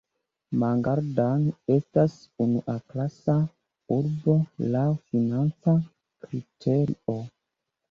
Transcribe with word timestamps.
Mangaldan 0.61 1.43
estas 1.73 2.15
unuaklasa 2.47 3.37
urbo 3.99 4.37
laŭ 4.71 4.89
financa 5.13 5.79
kriterio. 6.27 7.21